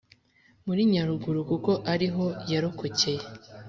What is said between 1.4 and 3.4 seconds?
kuko ariho yarokokeye